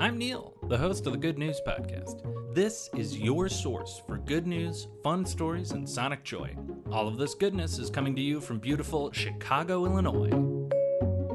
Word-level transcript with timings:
I'm 0.00 0.16
Neil, 0.16 0.54
the 0.68 0.78
host 0.78 1.06
of 1.06 1.12
the 1.12 1.18
Good 1.18 1.38
News 1.38 1.60
Podcast. 1.66 2.22
This 2.54 2.88
is 2.96 3.18
your 3.18 3.48
source 3.48 4.00
for 4.06 4.16
good 4.16 4.46
news, 4.46 4.86
fun 5.02 5.26
stories, 5.26 5.72
and 5.72 5.88
sonic 5.88 6.22
joy. 6.22 6.54
All 6.92 7.08
of 7.08 7.18
this 7.18 7.34
goodness 7.34 7.80
is 7.80 7.90
coming 7.90 8.14
to 8.14 8.22
you 8.22 8.40
from 8.40 8.60
beautiful 8.60 9.10
Chicago, 9.10 9.86
Illinois. 9.86 10.30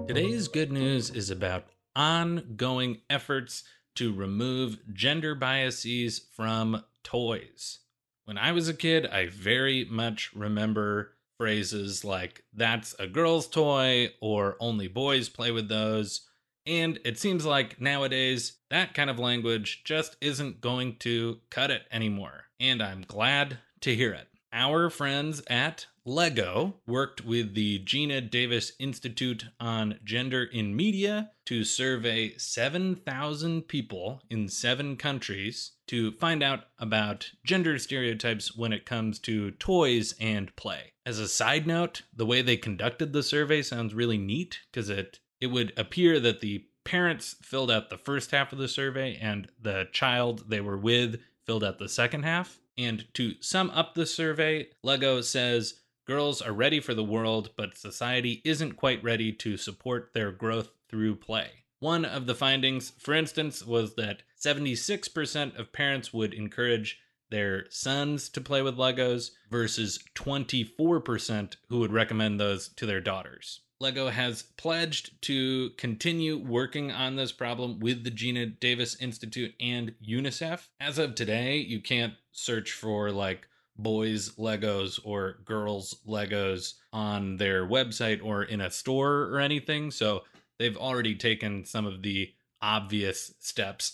Today's 0.07 0.47
good 0.47 0.71
news 0.71 1.10
is 1.10 1.29
about 1.29 1.66
ongoing 1.94 3.02
efforts 3.09 3.66
to 3.95 4.13
remove 4.13 4.80
gender 4.93 5.36
biases 5.36 6.21
from 6.34 6.86
toys. 7.04 7.80
When 8.23 8.38
I 8.38 8.54
was 8.54 8.70
a 8.70 8.73
kid, 8.73 9.05
I 9.07 9.27
very 9.27 9.84
much 9.84 10.32
remember 10.34 11.16
phrases 11.38 12.05
like, 12.05 12.45
that's 12.54 12.95
a 12.98 13.07
girl's 13.07 13.48
toy, 13.48 14.14
or 14.21 14.55
only 14.61 14.88
boys 14.88 15.27
play 15.27 15.52
with 15.52 15.68
those. 15.68 16.30
And 16.66 17.00
it 17.04 17.20
seems 17.20 17.45
like 17.45 17.81
nowadays 17.81 18.59
that 18.70 18.94
kind 18.94 19.09
of 19.09 19.20
language 19.20 19.84
just 19.84 20.16
isn't 20.22 20.62
going 20.62 20.98
to 20.99 21.39
cut 21.49 21.72
it 21.72 21.84
anymore. 21.91 22.45
And 22.59 22.81
I'm 22.81 23.03
glad 23.08 23.59
to 23.81 23.95
hear 23.95 24.13
it. 24.13 24.27
Our 24.53 24.91
friends 24.91 25.41
at 25.49 25.88
Lego 26.05 26.76
worked 26.86 27.26
with 27.26 27.55
the 27.55 27.80
Geena 27.80 28.30
Davis 28.30 28.73
Institute 28.77 29.45
on 29.59 29.99
Gender 30.03 30.44
in 30.44 30.76
Media 30.76 31.31
to 31.45 31.63
survey 31.63 32.38
7,000 32.38 33.67
people 33.67 34.22
in 34.30 34.48
seven 34.48 34.95
countries 34.95 35.72
to 35.88 36.11
find 36.14 36.44
out 36.44 36.66
about 36.77 37.31
gender 37.45 37.80
stereotypes 37.80 38.55
when 38.55 38.73
it 38.73 38.86
comes 38.86 39.17
to 39.20 39.52
toys 39.52 40.14
and 40.20 40.55
play. 40.55 40.94
As 41.05 41.20
a 41.20 41.27
side 41.27 41.66
note, 41.66 42.03
the 42.16 42.25
way 42.25 42.41
they 42.41 42.58
conducted 42.58 43.11
the 43.11 43.23
survey 43.23 43.61
sounds 43.61 43.94
really 43.94 44.17
neat 44.17 44.59
because 44.72 44.89
it 44.89 45.20
it 45.43 45.52
would 45.52 45.73
appear 45.75 46.21
that 46.21 46.39
the 46.39 46.65
parents 46.85 47.35
filled 47.41 47.70
out 47.70 47.89
the 47.89 47.97
first 47.97 48.31
half 48.31 48.53
of 48.53 48.59
the 48.59 48.67
survey 48.70 49.17
and 49.21 49.49
the 49.61 49.89
child 49.91 50.45
they 50.47 50.61
were 50.61 50.77
with 50.77 51.19
filled 51.45 51.66
out 51.66 51.80
the 51.80 51.89
second 51.89 52.23
half. 52.23 52.59
And 52.77 53.05
to 53.16 53.33
sum 53.41 53.69
up 53.72 53.94
the 53.94 54.05
survey, 54.05 54.69
Lego 54.83 55.19
says 55.19 55.81
girls 56.08 56.41
are 56.41 56.53
ready 56.53 56.80
for 56.80 56.94
the 56.94 57.03
world, 57.03 57.50
but 57.58 57.77
society 57.77 58.41
isn't 58.45 58.77
quite 58.77 59.03
ready 59.03 59.33
to 59.33 59.58
support 59.58 60.11
their 60.13 60.31
growth 60.31 60.69
through 60.89 61.17
play. 61.17 61.66
One 61.80 62.05
of 62.05 62.25
the 62.25 62.35
findings, 62.35 62.94
for 62.97 63.13
instance, 63.13 63.66
was 63.66 63.95
that 63.95 64.23
76% 64.41 65.59
of 65.59 65.73
parents 65.73 66.13
would 66.13 66.33
encourage 66.33 67.00
their 67.30 67.69
sons 67.69 68.30
to 68.30 68.39
play 68.39 68.61
with 68.61 68.78
Legos 68.78 69.31
versus 69.52 70.00
24% 70.16 71.57
who 71.67 71.80
would 71.80 71.91
recommend 71.91 72.39
those 72.39 72.69
to 72.69 72.85
their 72.85 73.02
daughters. 73.02 73.59
Lego 73.84 74.08
has 74.08 74.44
pledged 74.56 75.22
to 75.23 75.72
continue 75.72 76.38
working 76.38 76.89
on 76.89 77.17
this 77.17 77.34
problem 77.34 77.81
with 77.81 78.06
the 78.06 78.12
Geena 78.12 78.58
Davis 78.58 78.95
Institute 79.02 79.53
and 79.59 79.94
UNICEF. 80.02 80.70
As 80.80 80.98
of 80.98 81.16
today, 81.16 81.58
you 81.58 81.81
can't 81.81 82.14
search 82.31 82.72
for 82.72 83.12
like 83.12 83.45
boys 83.78 84.36
Legos 84.38 85.02
or 85.03 85.40
girls 85.44 85.98
Legos 86.08 86.75
on 86.94 87.36
their 87.36 87.67
website 87.67 88.23
or 88.23 88.44
in 88.44 88.62
a 88.62 88.72
store 88.72 89.23
or 89.23 89.42
anything. 89.42 89.92
So 89.92 90.23
they've 90.59 90.78
already 90.78 91.16
taken 91.16 91.66
some 91.66 91.86
of 91.86 92.03
the 92.03 92.34
obvious 92.62 93.34
steps, 93.42 93.94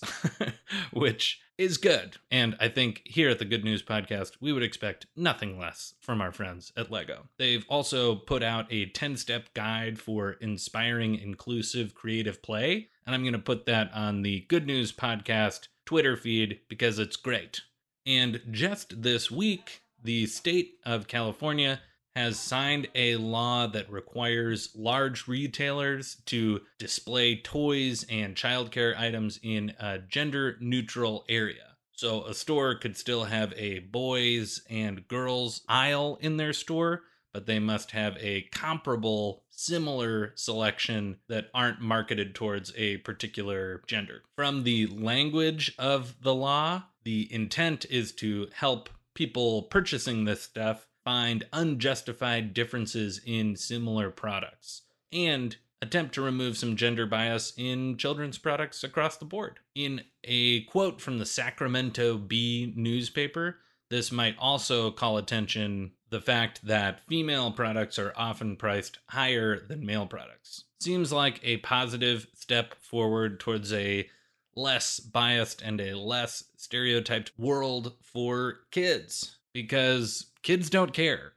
which 0.94 1.42
is 1.60 1.78
good. 1.78 2.16
And 2.32 2.56
I 2.62 2.70
think 2.70 3.02
here 3.04 3.30
at 3.30 3.38
the 3.38 3.44
Good 3.44 3.66
News 3.66 3.84
Podcast, 3.84 4.38
we 4.40 4.54
would 4.54 4.64
expect 4.64 5.08
nothing 5.18 5.60
less 5.60 5.94
from 6.00 6.22
our 6.22 6.32
friends 6.32 6.72
at 6.78 6.90
LEGO. 6.90 7.28
They've 7.38 7.66
also 7.68 8.16
put 8.16 8.42
out 8.42 8.72
a 8.72 8.86
10 8.86 9.18
step 9.18 9.54
guide 9.54 10.00
for 10.00 10.32
inspiring, 10.40 11.16
inclusive, 11.16 11.94
creative 11.94 12.42
play. 12.42 12.88
And 13.06 13.14
I'm 13.14 13.24
going 13.24 13.34
to 13.34 13.40
put 13.40 13.66
that 13.66 13.94
on 13.94 14.22
the 14.22 14.46
Good 14.48 14.66
News 14.66 14.94
Podcast 14.94 15.68
Twitter 15.86 16.16
feed 16.16 16.62
because 16.70 16.98
it's 16.98 17.18
great. 17.18 17.60
And 18.06 18.42
just 18.52 19.02
this 19.02 19.30
week, 19.30 19.82
the 20.02 20.28
state 20.28 20.76
of 20.86 21.08
California 21.08 21.82
has 22.16 22.40
signed 22.40 22.88
a 22.96 23.16
law 23.16 23.68
that 23.68 23.92
requires 23.92 24.70
large 24.76 25.28
retailers 25.28 26.18
to 26.26 26.62
display 26.78 27.40
toys 27.42 28.06
and 28.10 28.36
childcare 28.36 28.98
items 28.98 29.40
in 29.44 29.74
a 29.80 30.00
gender 30.00 30.58
neutral 30.60 31.24
area. 31.30 31.76
So 31.94 32.24
a 32.26 32.34
store 32.34 32.76
could 32.76 32.96
still 32.96 33.26
have 33.26 33.54
a 33.58 33.80
boys 33.80 34.62
and 34.70 35.08
girls 35.08 35.62
aisle 35.68 36.18
in 36.22 36.38
their 36.38 36.54
store, 36.54 37.04
but 37.34 37.46
they 37.46 37.60
must 37.60 37.92
have 37.92 38.18
a 38.20 38.44
comparable, 38.52 39.44
similar 39.50 40.32
selection 40.36 41.18
that 41.28 41.50
aren't 41.54 41.82
marketed 41.82 42.34
towards 42.34 42.74
a 42.76 42.98
particular 42.98 43.84
gender. 43.86 44.24
From 44.36 44.64
the 44.64 44.88
language 44.88 45.76
of 45.78 46.16
the 46.22 46.34
law, 46.34 46.84
the 47.04 47.32
intent 47.34 47.86
is 47.90 48.14
to 48.14 48.48
help 48.54 48.90
people 49.14 49.64
purchasing 49.64 50.24
this 50.24 50.42
stuff 50.42 50.88
find 51.10 51.44
unjustified 51.54 52.54
differences 52.54 53.20
in 53.26 53.56
similar 53.56 54.12
products 54.12 54.84
and 55.12 55.58
attempt 55.82 56.14
to 56.14 56.22
remove 56.22 56.56
some 56.56 56.76
gender 56.76 57.08
bias 57.08 57.52
in 57.58 57.98
children's 57.98 58.38
products 58.38 58.84
across 58.84 59.18
the 59.18 59.26
board. 59.26 59.58
In 59.74 60.02
a 60.24 60.62
quote 60.66 61.02
from 61.02 61.18
the 61.18 61.26
Sacramento 61.26 62.20
Bee 62.20 62.72
newspaper, 62.76 63.58
this 63.90 64.12
might 64.12 64.36
also 64.38 64.92
call 64.92 65.18
attention 65.18 65.94
the 66.12 66.22
fact 66.22 66.64
that 66.68 67.02
female 67.08 67.52
products 67.52 67.98
are 67.98 68.14
often 68.16 68.56
priced 68.56 69.00
higher 69.08 69.66
than 69.68 69.84
male 69.84 70.06
products. 70.06 70.66
Seems 70.80 71.12
like 71.12 71.40
a 71.42 71.58
positive 71.58 72.28
step 72.36 72.76
forward 72.84 73.40
towards 73.40 73.74
a 73.74 74.08
less 74.56 75.00
biased 75.00 75.64
and 75.64 75.82
a 75.82 75.98
less 75.98 76.44
stereotyped 76.56 77.32
world 77.36 77.94
for 78.04 78.60
kids 78.70 79.38
because 79.54 80.28
kids 80.44 80.70
don't 80.70 80.94
care. 80.94 81.34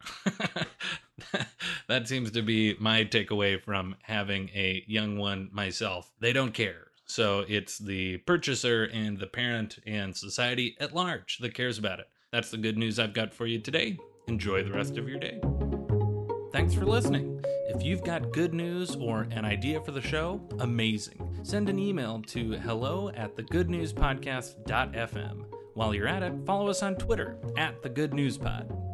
that 1.88 2.08
seems 2.08 2.30
to 2.32 2.42
be 2.42 2.76
my 2.78 3.04
takeaway 3.04 3.62
from 3.62 3.96
having 4.02 4.48
a 4.54 4.84
young 4.86 5.18
one 5.18 5.48
myself. 5.52 6.10
They 6.20 6.32
don't 6.32 6.54
care. 6.54 6.88
So 7.06 7.44
it's 7.48 7.78
the 7.78 8.18
purchaser 8.18 8.84
and 8.84 9.18
the 9.18 9.26
parent 9.26 9.78
and 9.86 10.16
society 10.16 10.76
at 10.80 10.94
large 10.94 11.38
that 11.38 11.54
cares 11.54 11.78
about 11.78 11.98
it. 12.00 12.08
That's 12.30 12.50
the 12.50 12.56
good 12.56 12.78
news 12.78 12.98
I've 12.98 13.12
got 13.12 13.34
for 13.34 13.46
you 13.46 13.58
today. 13.58 13.98
Enjoy 14.28 14.62
the 14.62 14.72
rest 14.72 14.96
of 14.96 15.08
your 15.08 15.18
day. 15.18 15.40
Thanks 16.52 16.74
for 16.74 16.86
listening. 16.86 17.44
If 17.68 17.82
you've 17.82 18.04
got 18.04 18.32
good 18.32 18.54
news 18.54 18.96
or 18.96 19.26
an 19.30 19.44
idea 19.44 19.80
for 19.80 19.92
the 19.92 20.00
show, 20.00 20.40
amazing. 20.60 21.40
Send 21.42 21.68
an 21.68 21.78
email 21.78 22.22
to 22.28 22.52
hello 22.52 23.10
at 23.10 23.36
thegoodnewspodcast.fm. 23.36 25.44
While 25.74 25.94
you're 25.94 26.08
at 26.08 26.22
it, 26.22 26.34
follow 26.44 26.68
us 26.68 26.82
on 26.82 26.96
Twitter 26.96 27.38
at 27.56 27.82
The 27.82 27.88
Good 27.88 28.12
News 28.12 28.36
Pod. 28.36 28.70